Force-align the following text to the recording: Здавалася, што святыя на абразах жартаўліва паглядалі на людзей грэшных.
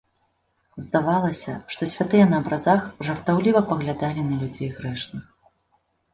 Здавалася, 0.85 1.53
што 1.75 1.87
святыя 1.91 2.25
на 2.31 2.39
абразах 2.45 2.81
жартаўліва 3.09 3.59
паглядалі 3.75 4.21
на 4.33 4.41
людзей 4.43 4.69
грэшных. 4.81 5.25